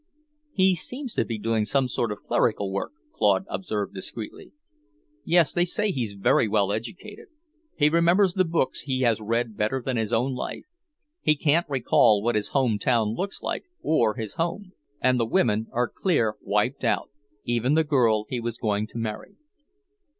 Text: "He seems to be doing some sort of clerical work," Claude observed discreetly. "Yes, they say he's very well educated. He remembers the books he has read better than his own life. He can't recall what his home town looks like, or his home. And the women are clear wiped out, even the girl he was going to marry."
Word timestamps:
"He 0.51 0.73
seems 0.73 1.13
to 1.13 1.23
be 1.23 1.37
doing 1.37 1.63
some 1.63 1.87
sort 1.87 2.11
of 2.11 2.23
clerical 2.23 2.71
work," 2.71 2.91
Claude 3.13 3.45
observed 3.47 3.93
discreetly. 3.93 4.51
"Yes, 5.23 5.53
they 5.53 5.63
say 5.63 5.91
he's 5.91 6.13
very 6.13 6.47
well 6.47 6.71
educated. 6.71 7.27
He 7.77 7.87
remembers 7.87 8.33
the 8.33 8.43
books 8.43 8.79
he 8.81 9.01
has 9.01 9.21
read 9.21 9.55
better 9.55 9.79
than 9.79 9.97
his 9.97 10.11
own 10.11 10.33
life. 10.33 10.65
He 11.21 11.35
can't 11.35 11.69
recall 11.69 12.23
what 12.23 12.33
his 12.33 12.47
home 12.47 12.79
town 12.79 13.09
looks 13.13 13.43
like, 13.43 13.65
or 13.83 14.15
his 14.15 14.33
home. 14.33 14.71
And 14.99 15.19
the 15.19 15.25
women 15.27 15.67
are 15.71 15.87
clear 15.87 16.33
wiped 16.41 16.83
out, 16.83 17.11
even 17.43 17.75
the 17.75 17.83
girl 17.83 18.25
he 18.27 18.39
was 18.39 18.57
going 18.57 18.87
to 18.87 18.97
marry." 18.97 19.35